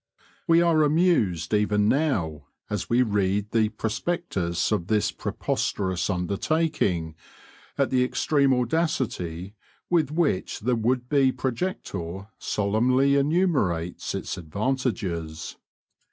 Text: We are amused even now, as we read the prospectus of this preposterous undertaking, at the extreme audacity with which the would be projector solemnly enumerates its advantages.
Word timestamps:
We 0.47 0.63
are 0.63 0.81
amused 0.81 1.53
even 1.53 1.87
now, 1.87 2.47
as 2.71 2.89
we 2.89 3.03
read 3.03 3.51
the 3.51 3.69
prospectus 3.69 4.71
of 4.71 4.87
this 4.87 5.11
preposterous 5.11 6.09
undertaking, 6.09 7.13
at 7.77 7.91
the 7.91 8.03
extreme 8.03 8.51
audacity 8.51 9.53
with 9.91 10.09
which 10.09 10.61
the 10.61 10.75
would 10.75 11.07
be 11.07 11.31
projector 11.31 12.29
solemnly 12.39 13.13
enumerates 13.15 14.15
its 14.15 14.39
advantages. 14.39 15.57